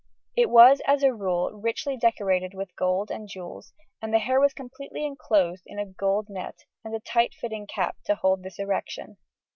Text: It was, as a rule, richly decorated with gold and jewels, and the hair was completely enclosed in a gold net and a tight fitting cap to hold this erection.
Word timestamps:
It 0.35 0.49
was, 0.49 0.81
as 0.87 1.03
a 1.03 1.13
rule, 1.13 1.51
richly 1.51 1.95
decorated 1.95 2.55
with 2.55 2.75
gold 2.75 3.11
and 3.11 3.29
jewels, 3.29 3.71
and 4.01 4.11
the 4.11 4.17
hair 4.17 4.39
was 4.39 4.51
completely 4.51 5.05
enclosed 5.05 5.61
in 5.67 5.77
a 5.77 5.85
gold 5.85 6.25
net 6.27 6.65
and 6.83 6.95
a 6.95 6.99
tight 6.99 7.35
fitting 7.39 7.67
cap 7.67 7.97
to 8.05 8.15
hold 8.15 8.41
this 8.41 8.57
erection. 8.57 9.17